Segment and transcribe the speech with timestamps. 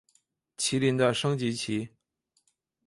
[0.57, 1.89] 麒麟的升级棋。